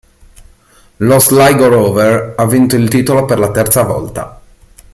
[1.07, 4.41] Lo Sligo Rovers ha vinto il titolo per la terza volta.